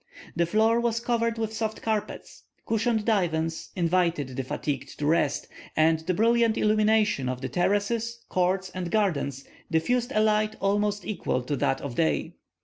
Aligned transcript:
The 0.35 0.47
floor 0.47 0.79
was 0.79 0.99
covered 0.99 1.37
with 1.37 1.53
soft 1.53 1.83
carpets; 1.83 2.41
cushioned 2.65 3.05
divans 3.05 3.69
invited 3.75 4.29
the 4.35 4.43
fatigued 4.43 4.97
to 4.97 5.05
rest, 5.05 5.47
and 5.77 5.99
the 5.99 6.15
brilliant 6.15 6.57
illumination 6.57 7.29
of 7.29 7.41
the 7.41 7.49
terraces, 7.49 8.23
courts, 8.27 8.71
and 8.73 8.89
gardens 8.89 9.45
diffused 9.69 10.11
a 10.15 10.19
light 10.19 10.55
almost 10.59 11.05
equal 11.05 11.43
to 11.43 11.55
that 11.57 11.81
of 11.81 11.93
day. 11.93 12.33